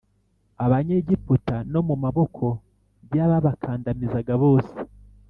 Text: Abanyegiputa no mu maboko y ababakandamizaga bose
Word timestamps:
Abanyegiputa 0.65 1.55
no 1.73 1.79
mu 1.87 1.95
maboko 2.03 2.45
y 3.13 3.17
ababakandamizaga 3.25 4.33
bose 4.43 4.75